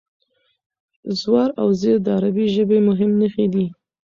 زور 1.21 1.49
او 1.61 1.67
زېر 1.81 1.97
د 2.03 2.07
عربي 2.17 2.45
ژبې 2.55 2.77
مهمې 2.87 3.15
نښې 3.21 3.45
دي. 3.53 3.65